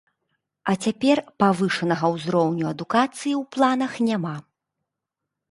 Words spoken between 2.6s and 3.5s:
адукацыі ў